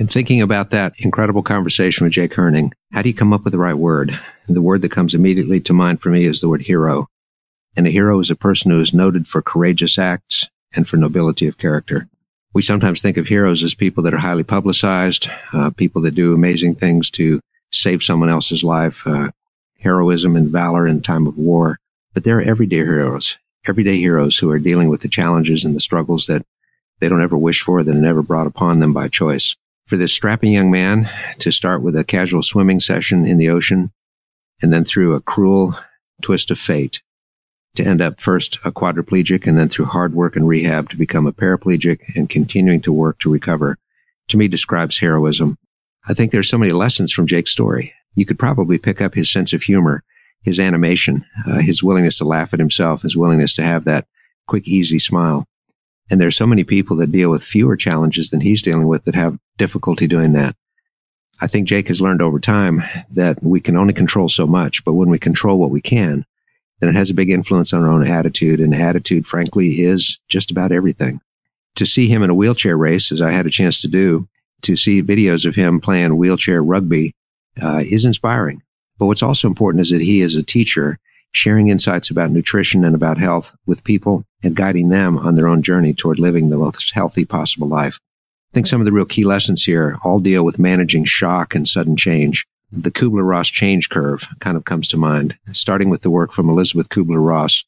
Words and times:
In 0.00 0.08
thinking 0.08 0.40
about 0.40 0.70
that 0.70 0.94
incredible 0.96 1.42
conversation 1.42 2.06
with 2.06 2.14
Jake 2.14 2.32
Hirning, 2.32 2.72
how 2.90 3.02
do 3.02 3.10
you 3.10 3.14
come 3.14 3.34
up 3.34 3.44
with 3.44 3.52
the 3.52 3.58
right 3.58 3.74
word? 3.74 4.18
The 4.48 4.62
word 4.62 4.80
that 4.80 4.90
comes 4.90 5.12
immediately 5.12 5.60
to 5.60 5.74
mind 5.74 6.00
for 6.00 6.08
me 6.08 6.24
is 6.24 6.40
the 6.40 6.48
word 6.48 6.62
hero. 6.62 7.08
And 7.76 7.86
a 7.86 7.90
hero 7.90 8.18
is 8.18 8.30
a 8.30 8.34
person 8.34 8.70
who 8.70 8.80
is 8.80 8.94
noted 8.94 9.26
for 9.26 9.42
courageous 9.42 9.98
acts 9.98 10.48
and 10.72 10.88
for 10.88 10.96
nobility 10.96 11.46
of 11.48 11.58
character. 11.58 12.08
We 12.54 12.62
sometimes 12.62 13.02
think 13.02 13.18
of 13.18 13.26
heroes 13.26 13.62
as 13.62 13.74
people 13.74 14.02
that 14.04 14.14
are 14.14 14.20
highly 14.20 14.42
publicized, 14.42 15.28
uh, 15.52 15.68
people 15.68 16.00
that 16.00 16.14
do 16.14 16.32
amazing 16.32 16.76
things 16.76 17.10
to 17.10 17.40
save 17.70 18.02
someone 18.02 18.30
else's 18.30 18.64
life, 18.64 19.06
uh, 19.06 19.32
heroism 19.80 20.34
and 20.34 20.48
valor 20.48 20.86
in 20.86 21.02
time 21.02 21.26
of 21.26 21.36
war. 21.36 21.76
But 22.14 22.24
they're 22.24 22.40
everyday 22.40 22.76
heroes, 22.76 23.38
everyday 23.68 23.98
heroes 23.98 24.38
who 24.38 24.50
are 24.50 24.58
dealing 24.58 24.88
with 24.88 25.02
the 25.02 25.08
challenges 25.08 25.66
and 25.66 25.76
the 25.76 25.78
struggles 25.78 26.26
that 26.26 26.40
they 27.00 27.10
don't 27.10 27.20
ever 27.20 27.36
wish 27.36 27.60
for, 27.60 27.82
that 27.82 27.94
are 27.94 28.00
never 28.00 28.22
brought 28.22 28.46
upon 28.46 28.80
them 28.80 28.94
by 28.94 29.08
choice. 29.08 29.56
For 29.90 29.96
this 29.96 30.12
strapping 30.12 30.52
young 30.52 30.70
man 30.70 31.10
to 31.40 31.50
start 31.50 31.82
with 31.82 31.96
a 31.96 32.04
casual 32.04 32.44
swimming 32.44 32.78
session 32.78 33.26
in 33.26 33.38
the 33.38 33.48
ocean 33.48 33.90
and 34.62 34.72
then 34.72 34.84
through 34.84 35.16
a 35.16 35.20
cruel 35.20 35.74
twist 36.22 36.52
of 36.52 36.60
fate 36.60 37.02
to 37.74 37.84
end 37.84 38.00
up 38.00 38.20
first 38.20 38.60
a 38.64 38.70
quadriplegic 38.70 39.48
and 39.48 39.58
then 39.58 39.68
through 39.68 39.86
hard 39.86 40.14
work 40.14 40.36
and 40.36 40.46
rehab 40.46 40.90
to 40.90 40.96
become 40.96 41.26
a 41.26 41.32
paraplegic 41.32 42.14
and 42.14 42.30
continuing 42.30 42.80
to 42.82 42.92
work 42.92 43.18
to 43.18 43.32
recover, 43.32 43.78
to 44.28 44.36
me 44.36 44.46
describes 44.46 45.00
heroism. 45.00 45.56
I 46.06 46.14
think 46.14 46.30
there's 46.30 46.48
so 46.48 46.56
many 46.56 46.70
lessons 46.70 47.12
from 47.12 47.26
Jake's 47.26 47.50
story. 47.50 47.92
You 48.14 48.24
could 48.24 48.38
probably 48.38 48.78
pick 48.78 49.00
up 49.00 49.14
his 49.14 49.28
sense 49.28 49.52
of 49.52 49.62
humor, 49.62 50.04
his 50.44 50.60
animation, 50.60 51.24
uh, 51.48 51.58
his 51.58 51.82
willingness 51.82 52.18
to 52.18 52.24
laugh 52.24 52.54
at 52.54 52.60
himself, 52.60 53.02
his 53.02 53.16
willingness 53.16 53.56
to 53.56 53.64
have 53.64 53.82
that 53.86 54.06
quick, 54.46 54.68
easy 54.68 55.00
smile. 55.00 55.48
And 56.10 56.20
there's 56.20 56.36
so 56.36 56.46
many 56.46 56.64
people 56.64 56.96
that 56.96 57.12
deal 57.12 57.30
with 57.30 57.42
fewer 57.42 57.76
challenges 57.76 58.30
than 58.30 58.40
he's 58.40 58.62
dealing 58.62 58.88
with 58.88 59.04
that 59.04 59.14
have 59.14 59.38
difficulty 59.56 60.08
doing 60.08 60.32
that. 60.32 60.56
I 61.40 61.46
think 61.46 61.68
Jake 61.68 61.88
has 61.88 62.02
learned 62.02 62.20
over 62.20 62.38
time 62.38 62.82
that 63.14 63.42
we 63.42 63.60
can 63.60 63.76
only 63.76 63.94
control 63.94 64.28
so 64.28 64.46
much, 64.46 64.84
but 64.84 64.94
when 64.94 65.08
we 65.08 65.18
control 65.18 65.58
what 65.58 65.70
we 65.70 65.80
can, 65.80 66.26
then 66.80 66.90
it 66.90 66.96
has 66.96 67.10
a 67.10 67.14
big 67.14 67.30
influence 67.30 67.72
on 67.72 67.82
our 67.82 67.90
own 67.90 68.06
attitude. 68.06 68.60
And 68.60 68.74
attitude, 68.74 69.26
frankly, 69.26 69.82
is 69.82 70.18
just 70.28 70.50
about 70.50 70.72
everything. 70.72 71.20
To 71.76 71.86
see 71.86 72.08
him 72.08 72.22
in 72.22 72.30
a 72.30 72.34
wheelchair 72.34 72.76
race, 72.76 73.12
as 73.12 73.22
I 73.22 73.30
had 73.30 73.46
a 73.46 73.50
chance 73.50 73.80
to 73.82 73.88
do, 73.88 74.28
to 74.62 74.76
see 74.76 75.02
videos 75.02 75.46
of 75.46 75.54
him 75.54 75.80
playing 75.80 76.16
wheelchair 76.16 76.62
rugby 76.62 77.14
uh, 77.62 77.84
is 77.86 78.04
inspiring. 78.04 78.62
But 78.98 79.06
what's 79.06 79.22
also 79.22 79.48
important 79.48 79.82
is 79.82 79.90
that 79.90 80.02
he 80.02 80.20
is 80.20 80.36
a 80.36 80.42
teacher 80.42 80.98
sharing 81.32 81.68
insights 81.68 82.10
about 82.10 82.30
nutrition 82.30 82.84
and 82.84 82.94
about 82.94 83.18
health 83.18 83.56
with 83.66 83.84
people 83.84 84.24
and 84.42 84.56
guiding 84.56 84.88
them 84.88 85.18
on 85.18 85.36
their 85.36 85.48
own 85.48 85.62
journey 85.62 85.94
toward 85.94 86.18
living 86.18 86.50
the 86.50 86.56
most 86.56 86.92
healthy 86.94 87.24
possible 87.24 87.68
life. 87.68 87.98
I 88.52 88.54
think 88.54 88.66
some 88.66 88.80
of 88.80 88.84
the 88.84 88.92
real 88.92 89.04
key 89.04 89.24
lessons 89.24 89.64
here 89.64 89.98
all 90.02 90.18
deal 90.18 90.44
with 90.44 90.58
managing 90.58 91.04
shock 91.04 91.54
and 91.54 91.68
sudden 91.68 91.96
change 91.96 92.44
the 92.72 92.90
Kubler-Ross 92.90 93.48
change 93.48 93.88
curve 93.88 94.24
kind 94.38 94.56
of 94.56 94.64
comes 94.64 94.88
to 94.88 94.96
mind, 94.96 95.36
starting 95.52 95.90
with 95.90 96.02
the 96.02 96.10
work 96.10 96.32
from 96.32 96.48
Elisabeth 96.48 96.88
Kubler-Ross, 96.88 97.64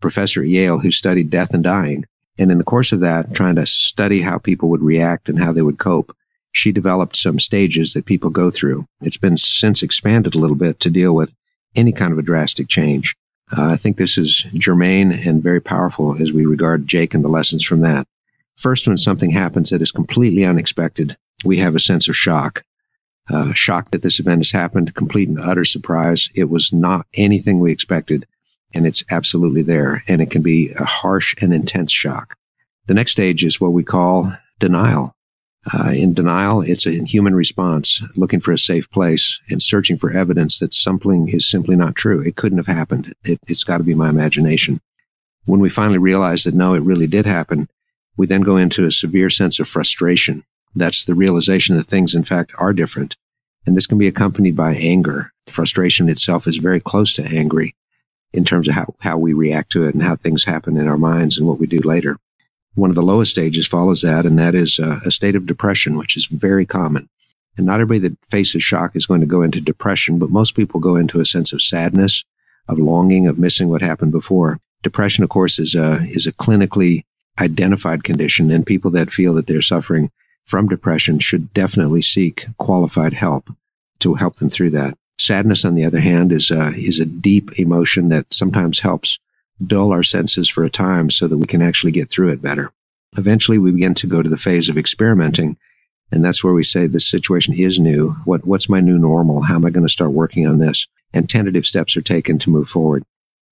professor 0.00 0.42
at 0.42 0.48
Yale 0.48 0.80
who 0.80 0.90
studied 0.90 1.30
death 1.30 1.54
and 1.54 1.62
dying. 1.62 2.04
And 2.38 2.50
in 2.50 2.58
the 2.58 2.64
course 2.64 2.90
of 2.90 3.00
that, 3.00 3.34
trying 3.34 3.56
to 3.56 3.66
study 3.66 4.22
how 4.22 4.38
people 4.38 4.68
would 4.70 4.82
react 4.82 5.28
and 5.28 5.38
how 5.38 5.52
they 5.52 5.62
would 5.62 5.78
cope, 5.78 6.16
she 6.52 6.72
developed 6.72 7.16
some 7.16 7.38
stages 7.38 7.92
that 7.92 8.06
people 8.06 8.30
go 8.30 8.50
through. 8.50 8.86
It's 9.00 9.18
been 9.18 9.36
since 9.36 9.82
expanded 9.82 10.34
a 10.34 10.38
little 10.38 10.56
bit 10.56 10.80
to 10.80 10.90
deal 10.90 11.14
with 11.14 11.32
any 11.74 11.92
kind 11.92 12.12
of 12.12 12.18
a 12.18 12.22
drastic 12.22 12.68
change. 12.68 13.16
Uh, 13.56 13.70
I 13.70 13.76
think 13.76 13.96
this 13.96 14.16
is 14.16 14.46
germane 14.54 15.12
and 15.12 15.42
very 15.42 15.60
powerful 15.60 16.20
as 16.20 16.32
we 16.32 16.46
regard 16.46 16.86
Jake 16.86 17.14
and 17.14 17.24
the 17.24 17.28
lessons 17.28 17.64
from 17.64 17.80
that. 17.80 18.06
First, 18.56 18.86
when 18.86 18.98
something 18.98 19.30
happens 19.30 19.70
that 19.70 19.82
is 19.82 19.90
completely 19.90 20.44
unexpected, 20.44 21.16
we 21.44 21.58
have 21.58 21.74
a 21.74 21.80
sense 21.80 22.08
of 22.08 22.16
shock 22.16 22.62
uh, 23.30 23.52
shocked 23.52 23.92
that 23.92 24.02
this 24.02 24.18
event 24.18 24.40
has 24.40 24.50
happened, 24.50 24.94
complete 24.94 25.28
and 25.28 25.38
utter 25.38 25.64
surprise. 25.64 26.28
It 26.34 26.50
was 26.50 26.72
not 26.72 27.06
anything 27.14 27.60
we 27.60 27.72
expected, 27.72 28.26
and 28.74 28.86
it's 28.86 29.04
absolutely 29.10 29.62
there. 29.62 30.02
And 30.08 30.20
it 30.20 30.30
can 30.30 30.42
be 30.42 30.70
a 30.72 30.84
harsh 30.84 31.34
and 31.40 31.54
intense 31.54 31.92
shock. 31.92 32.36
The 32.86 32.94
next 32.94 33.12
stage 33.12 33.44
is 33.44 33.60
what 33.60 33.72
we 33.72 33.84
call 33.84 34.32
denial. 34.58 35.14
Uh, 35.74 35.90
in 35.90 36.14
denial, 36.14 36.62
it's 36.62 36.86
a 36.86 37.04
human 37.04 37.34
response, 37.34 38.02
looking 38.16 38.40
for 38.40 38.52
a 38.52 38.58
safe 38.58 38.90
place 38.90 39.40
and 39.50 39.62
searching 39.62 39.98
for 39.98 40.10
evidence 40.10 40.58
that 40.58 40.72
something 40.72 41.28
is 41.28 41.48
simply 41.48 41.76
not 41.76 41.94
true. 41.94 42.20
It 42.20 42.36
couldn't 42.36 42.58
have 42.58 42.66
happened. 42.66 43.14
It, 43.24 43.38
it's 43.46 43.64
got 43.64 43.78
to 43.78 43.84
be 43.84 43.94
my 43.94 44.08
imagination. 44.08 44.80
When 45.44 45.60
we 45.60 45.68
finally 45.68 45.98
realize 45.98 46.44
that 46.44 46.54
no, 46.54 46.74
it 46.74 46.82
really 46.82 47.06
did 47.06 47.26
happen, 47.26 47.68
we 48.16 48.26
then 48.26 48.40
go 48.40 48.56
into 48.56 48.86
a 48.86 48.90
severe 48.90 49.28
sense 49.28 49.60
of 49.60 49.68
frustration 49.68 50.44
that's 50.74 51.04
the 51.04 51.14
realization 51.14 51.76
that 51.76 51.86
things, 51.86 52.14
in 52.14 52.24
fact, 52.24 52.52
are 52.58 52.72
different. 52.72 53.16
And 53.66 53.76
this 53.76 53.86
can 53.86 53.98
be 53.98 54.06
accompanied 54.06 54.56
by 54.56 54.74
anger. 54.74 55.32
Frustration 55.48 56.08
itself 56.08 56.46
is 56.46 56.58
very 56.58 56.80
close 56.80 57.12
to 57.14 57.24
angry 57.24 57.74
in 58.32 58.44
terms 58.44 58.68
of 58.68 58.74
how, 58.74 58.94
how 59.00 59.18
we 59.18 59.32
react 59.32 59.72
to 59.72 59.84
it 59.84 59.94
and 59.94 60.02
how 60.02 60.16
things 60.16 60.44
happen 60.44 60.76
in 60.76 60.86
our 60.86 60.98
minds 60.98 61.36
and 61.36 61.46
what 61.46 61.58
we 61.58 61.66
do 61.66 61.80
later. 61.80 62.16
One 62.74 62.90
of 62.90 62.96
the 62.96 63.02
lowest 63.02 63.32
stages 63.32 63.66
follows 63.66 64.02
that, 64.02 64.26
and 64.26 64.38
that 64.38 64.54
is 64.54 64.78
uh, 64.78 65.00
a 65.04 65.10
state 65.10 65.34
of 65.34 65.46
depression, 65.46 65.96
which 65.96 66.16
is 66.16 66.26
very 66.26 66.64
common. 66.64 67.08
And 67.56 67.66
not 67.66 67.80
everybody 67.80 68.08
that 68.08 68.18
faces 68.30 68.62
shock 68.62 68.94
is 68.94 69.06
going 69.06 69.20
to 69.20 69.26
go 69.26 69.42
into 69.42 69.60
depression, 69.60 70.18
but 70.18 70.30
most 70.30 70.52
people 70.52 70.80
go 70.80 70.96
into 70.96 71.20
a 71.20 71.26
sense 71.26 71.52
of 71.52 71.62
sadness, 71.62 72.24
of 72.68 72.78
longing, 72.78 73.26
of 73.26 73.38
missing 73.38 73.68
what 73.68 73.82
happened 73.82 74.12
before. 74.12 74.58
Depression, 74.82 75.24
of 75.24 75.30
course, 75.30 75.58
is 75.58 75.74
a, 75.74 76.00
is 76.04 76.26
a 76.26 76.32
clinically 76.32 77.02
identified 77.38 78.04
condition, 78.04 78.50
and 78.50 78.64
people 78.66 78.90
that 78.92 79.10
feel 79.10 79.34
that 79.34 79.46
they're 79.46 79.62
suffering 79.62 80.10
from 80.46 80.68
depression 80.68 81.18
should 81.18 81.52
definitely 81.52 82.02
seek 82.02 82.46
qualified 82.56 83.14
help 83.14 83.50
to 83.98 84.14
help 84.14 84.36
them 84.36 84.50
through 84.50 84.70
that. 84.70 84.96
Sadness, 85.18 85.64
on 85.64 85.74
the 85.74 85.84
other 85.84 86.00
hand, 86.00 86.32
is 86.32 86.50
a, 86.50 86.68
is 86.74 86.98
a 86.98 87.04
deep 87.04 87.58
emotion 87.58 88.08
that 88.08 88.32
sometimes 88.32 88.80
helps 88.80 89.18
dull 89.64 89.92
our 89.92 90.02
senses 90.02 90.48
for 90.48 90.64
a 90.64 90.70
time 90.70 91.10
so 91.10 91.28
that 91.28 91.38
we 91.38 91.46
can 91.46 91.62
actually 91.62 91.92
get 91.92 92.10
through 92.10 92.30
it 92.30 92.42
better. 92.42 92.72
Eventually, 93.16 93.58
we 93.58 93.72
begin 93.72 93.94
to 93.96 94.06
go 94.06 94.22
to 94.22 94.28
the 94.28 94.36
phase 94.36 94.68
of 94.68 94.78
experimenting. 94.78 95.56
And 96.12 96.24
that's 96.24 96.42
where 96.42 96.52
we 96.52 96.64
say 96.64 96.86
this 96.86 97.08
situation 97.08 97.54
is 97.54 97.78
new. 97.78 98.16
What, 98.24 98.46
what's 98.46 98.68
my 98.68 98.80
new 98.80 98.98
normal? 98.98 99.42
How 99.42 99.56
am 99.56 99.64
I 99.64 99.70
going 99.70 99.86
to 99.86 99.92
start 99.92 100.12
working 100.12 100.46
on 100.46 100.58
this? 100.58 100.86
And 101.12 101.28
tentative 101.28 101.66
steps 101.66 101.96
are 101.96 102.02
taken 102.02 102.38
to 102.40 102.50
move 102.50 102.68
forward. 102.68 103.04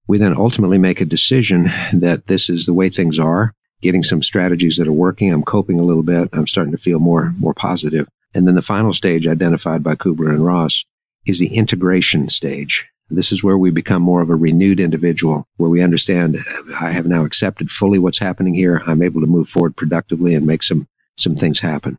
We 0.07 0.19
then 0.19 0.37
ultimately 0.37 0.79
make 0.79 1.01
a 1.01 1.05
decision 1.05 1.71
that 1.93 2.27
this 2.27 2.49
is 2.49 2.67
the 2.67 2.75
way 2.75 2.89
things 2.89 3.19
are 3.19 3.53
getting 3.81 4.03
some 4.03 4.23
strategies 4.23 4.77
that 4.77 4.89
are 4.89 4.93
working. 4.93 5.33
I'm 5.33 5.45
coping 5.45 5.79
a 5.79 5.85
little 5.85 6.03
bit. 6.03 6.31
I'm 6.33 6.47
starting 6.47 6.73
to 6.73 6.79
feel 6.79 6.99
more, 6.99 7.33
more 7.39 7.55
positive. 7.55 8.09
And 8.35 8.47
then 8.47 8.55
the 8.55 8.63
final 8.63 8.93
stage 8.93 9.27
identified 9.27 9.83
by 9.83 9.95
Kubler 9.95 10.31
and 10.31 10.45
Ross 10.45 10.85
is 11.27 11.39
the 11.39 11.55
integration 11.55 12.29
stage. 12.29 12.91
This 13.11 13.33
is 13.33 13.43
where 13.43 13.57
we 13.57 13.71
become 13.71 14.03
more 14.03 14.21
of 14.21 14.29
a 14.29 14.35
renewed 14.35 14.81
individual, 14.81 15.47
where 15.57 15.71
we 15.71 15.83
understand 15.83 16.45
I 16.79 16.91
have 16.91 17.07
now 17.07 17.25
accepted 17.25 17.71
fully 17.71 17.99
what's 17.99 18.19
happening 18.19 18.55
here. 18.55 18.83
I'm 18.87 19.03
able 19.03 19.21
to 19.23 19.27
move 19.27 19.49
forward 19.49 19.77
productively 19.77 20.35
and 20.35 20.47
make 20.47 20.63
some, 20.63 20.87
some 21.17 21.35
things 21.35 21.61
happen. 21.61 21.99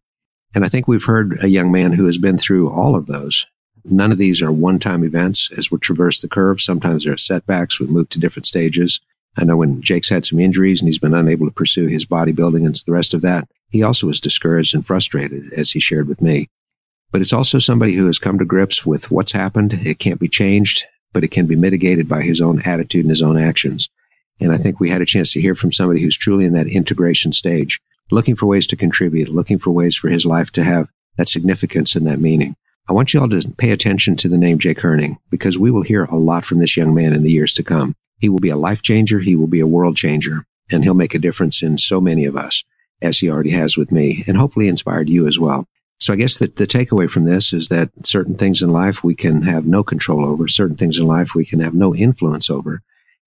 And 0.53 0.63
I 0.63 0.69
think 0.69 0.87
we've 0.87 1.05
heard 1.05 1.43
a 1.43 1.49
young 1.49 1.71
man 1.71 1.93
who 1.93 2.05
has 2.05 2.17
been 2.17 2.37
through 2.37 2.69
all 2.69 2.95
of 2.95 3.07
those. 3.07 3.45
None 3.85 4.11
of 4.11 4.17
these 4.17 4.41
are 4.41 4.51
one 4.51 4.77
time 4.77 5.03
events 5.03 5.51
as 5.57 5.71
we 5.71 5.79
traverse 5.79 6.21
the 6.21 6.27
curve. 6.27 6.61
Sometimes 6.61 7.05
there 7.05 7.13
are 7.13 7.17
setbacks. 7.17 7.79
We 7.79 7.87
move 7.87 8.09
to 8.09 8.19
different 8.19 8.45
stages. 8.45 9.01
I 9.37 9.45
know 9.45 9.57
when 9.57 9.81
Jake's 9.81 10.09
had 10.09 10.25
some 10.25 10.39
injuries 10.39 10.81
and 10.81 10.87
he's 10.87 10.99
been 10.99 11.13
unable 11.13 11.47
to 11.47 11.53
pursue 11.53 11.87
his 11.87 12.05
bodybuilding 12.05 12.65
and 12.65 12.75
the 12.75 12.91
rest 12.91 13.13
of 13.13 13.21
that, 13.21 13.47
he 13.69 13.83
also 13.83 14.07
was 14.07 14.19
discouraged 14.19 14.75
and 14.75 14.85
frustrated, 14.85 15.53
as 15.53 15.71
he 15.71 15.79
shared 15.79 16.07
with 16.07 16.21
me. 16.21 16.49
But 17.11 17.21
it's 17.21 17.33
also 17.33 17.57
somebody 17.59 17.93
who 17.95 18.07
has 18.07 18.19
come 18.19 18.37
to 18.39 18.45
grips 18.45 18.85
with 18.85 19.11
what's 19.11 19.31
happened. 19.31 19.73
It 19.85 19.99
can't 19.99 20.19
be 20.19 20.27
changed, 20.27 20.85
but 21.13 21.23
it 21.23 21.31
can 21.31 21.45
be 21.45 21.55
mitigated 21.55 22.07
by 22.07 22.21
his 22.21 22.41
own 22.41 22.61
attitude 22.61 23.05
and 23.05 23.09
his 23.09 23.21
own 23.21 23.37
actions. 23.37 23.89
And 24.39 24.51
I 24.51 24.57
think 24.57 24.79
we 24.79 24.89
had 24.89 25.01
a 25.01 25.05
chance 25.05 25.33
to 25.33 25.41
hear 25.41 25.55
from 25.55 25.71
somebody 25.71 26.01
who's 26.01 26.17
truly 26.17 26.45
in 26.45 26.53
that 26.53 26.67
integration 26.67 27.33
stage, 27.33 27.79
looking 28.11 28.35
for 28.35 28.45
ways 28.45 28.67
to 28.67 28.75
contribute, 28.75 29.29
looking 29.29 29.59
for 29.59 29.71
ways 29.71 29.95
for 29.95 30.09
his 30.09 30.25
life 30.25 30.51
to 30.51 30.63
have 30.63 30.89
that 31.17 31.29
significance 31.29 31.95
and 31.95 32.07
that 32.07 32.19
meaning. 32.19 32.55
I 32.87 32.93
want 32.93 33.13
you 33.13 33.19
all 33.19 33.29
to 33.29 33.53
pay 33.57 33.71
attention 33.71 34.15
to 34.17 34.29
the 34.29 34.37
name 34.37 34.57
Jake 34.57 34.79
Hirning 34.79 35.17
because 35.29 35.59
we 35.59 35.69
will 35.69 35.83
hear 35.83 36.05
a 36.05 36.15
lot 36.15 36.45
from 36.45 36.59
this 36.59 36.75
young 36.75 36.93
man 36.95 37.13
in 37.13 37.23
the 37.23 37.31
years 37.31 37.53
to 37.55 37.63
come. 37.63 37.93
He 38.19 38.29
will 38.29 38.39
be 38.39 38.49
a 38.49 38.57
life 38.57 38.81
changer. 38.81 39.19
He 39.19 39.35
will 39.35 39.47
be 39.47 39.59
a 39.59 39.67
world 39.67 39.95
changer 39.95 40.45
and 40.71 40.83
he'll 40.83 40.93
make 40.93 41.13
a 41.13 41.19
difference 41.19 41.61
in 41.61 41.77
so 41.77 42.01
many 42.01 42.25
of 42.25 42.35
us 42.35 42.63
as 43.01 43.19
he 43.19 43.29
already 43.29 43.51
has 43.51 43.77
with 43.77 43.91
me 43.91 44.23
and 44.27 44.37
hopefully 44.37 44.67
inspired 44.67 45.09
you 45.09 45.27
as 45.27 45.39
well. 45.39 45.67
So 45.99 46.13
I 46.13 46.15
guess 46.15 46.37
that 46.37 46.55
the 46.55 46.65
takeaway 46.65 47.09
from 47.09 47.25
this 47.25 47.51
is 47.51 47.67
that 47.67 47.89
certain 48.03 48.35
things 48.35 48.61
in 48.61 48.71
life 48.71 49.03
we 49.03 49.15
can 49.15 49.41
have 49.43 49.65
no 49.65 49.83
control 49.83 50.25
over, 50.25 50.47
certain 50.47 50.77
things 50.77 50.97
in 50.97 51.05
life 51.05 51.35
we 51.35 51.45
can 51.45 51.59
have 51.59 51.73
no 51.73 51.93
influence 51.93 52.49
over. 52.49 52.81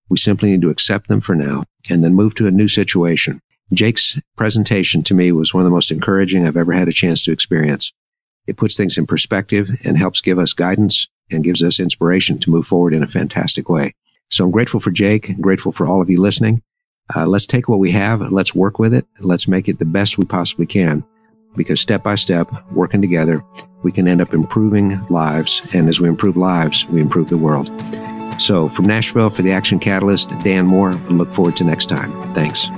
We 0.08 0.16
simply 0.16 0.50
need 0.50 0.62
to 0.62 0.70
accept 0.70 1.08
them 1.08 1.20
for 1.20 1.34
now 1.34 1.64
and 1.90 2.02
then 2.02 2.14
move 2.14 2.34
to 2.36 2.46
a 2.46 2.50
new 2.50 2.68
situation. 2.68 3.40
Jake's 3.72 4.18
presentation 4.36 5.02
to 5.04 5.14
me 5.14 5.32
was 5.32 5.52
one 5.52 5.62
of 5.62 5.64
the 5.66 5.74
most 5.74 5.90
encouraging 5.90 6.46
I've 6.46 6.56
ever 6.56 6.72
had 6.72 6.88
a 6.88 6.92
chance 6.92 7.22
to 7.24 7.32
experience. 7.32 7.92
It 8.46 8.56
puts 8.56 8.76
things 8.76 8.98
in 8.98 9.06
perspective 9.06 9.70
and 9.84 9.96
helps 9.96 10.20
give 10.20 10.38
us 10.38 10.52
guidance 10.52 11.08
and 11.30 11.44
gives 11.44 11.62
us 11.62 11.80
inspiration 11.80 12.38
to 12.40 12.50
move 12.50 12.66
forward 12.66 12.92
in 12.92 13.02
a 13.02 13.08
fantastic 13.08 13.68
way. 13.68 13.94
So 14.30 14.44
I'm 14.44 14.50
grateful 14.50 14.80
for 14.80 14.90
Jake 14.90 15.28
and 15.28 15.42
grateful 15.42 15.72
for 15.72 15.86
all 15.86 16.00
of 16.00 16.10
you 16.10 16.20
listening. 16.20 16.62
Uh, 17.14 17.26
let's 17.26 17.46
take 17.46 17.68
what 17.68 17.78
we 17.78 17.92
have, 17.92 18.32
let's 18.32 18.54
work 18.54 18.78
with 18.78 18.94
it, 18.94 19.06
let's 19.20 19.46
make 19.46 19.68
it 19.68 19.78
the 19.78 19.84
best 19.84 20.16
we 20.16 20.24
possibly 20.24 20.66
can. 20.66 21.04
Because 21.56 21.80
step 21.80 22.02
by 22.02 22.14
step, 22.14 22.50
working 22.72 23.00
together, 23.00 23.44
we 23.82 23.92
can 23.92 24.06
end 24.06 24.20
up 24.20 24.32
improving 24.32 25.04
lives. 25.08 25.62
And 25.74 25.88
as 25.88 26.00
we 26.00 26.08
improve 26.08 26.36
lives, 26.36 26.86
we 26.86 27.00
improve 27.00 27.28
the 27.28 27.38
world. 27.38 27.70
So 28.40 28.68
from 28.68 28.86
Nashville 28.86 29.30
for 29.30 29.42
the 29.42 29.52
Action 29.52 29.78
Catalyst, 29.78 30.30
Dan 30.40 30.66
Moore, 30.66 30.92
look 31.10 31.30
forward 31.30 31.56
to 31.58 31.64
next 31.64 31.88
time. 31.88 32.10
Thanks. 32.34 32.68